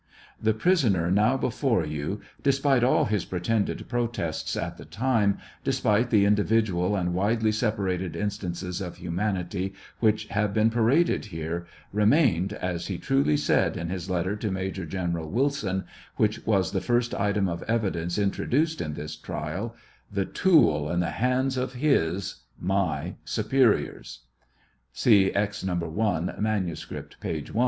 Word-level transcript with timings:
The 0.41 0.55
prisoner 0.55 1.13
how 1.15 1.37
before 1.37 1.85
you, 1.85 2.21
despite 2.41 2.83
all 2.83 3.05
his 3.05 3.23
pretended 3.23 3.87
protests 3.87 4.57
at 4.57 4.77
the 4.77 4.83
time, 4.83 5.37
despite 5.63 6.09
the 6.09 6.25
individual 6.25 6.95
and 6.95 7.13
widely 7.13 7.51
separated 7.51 8.15
instances 8.15 8.81
of 8.81 8.95
humanity 8.97 9.75
which 9.99 10.25
have 10.29 10.55
been 10.55 10.71
paraded 10.71 11.25
here, 11.25 11.67
remained, 11.93 12.51
as 12.51 12.87
he 12.87 12.97
truly 12.97 13.37
said 13.37 13.77
in 13.77 13.89
his 13.89 14.09
letter 14.09 14.35
to 14.37 14.49
Major 14.49 14.87
General 14.87 15.29
Wilson, 15.29 15.83
which 16.15 16.47
was 16.47 16.71
the 16.71 16.81
first 16.81 17.13
item 17.13 17.47
of 17.47 17.61
evidence 17.67 18.17
introduced 18.17 18.81
in 18.81 18.95
this 18.95 19.15
trial, 19.15 19.75
"the 20.11 20.25
tool 20.25 20.89
in 20.89 20.99
the 20.99 21.11
hands 21.11 21.57
of 21.57 21.73
his 21.73 22.37
(my) 22.59 23.13
superiors." 23.23 24.21
(See 24.93 25.29
Ex. 25.31 25.63
No. 25.63 25.75
1; 25.75 26.37
manuscript, 26.39 27.17
p. 27.21 27.43
1.) 27.51 27.51